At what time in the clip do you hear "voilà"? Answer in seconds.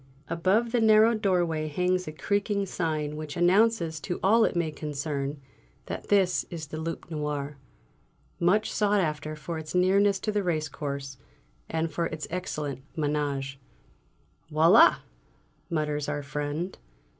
14.51-14.95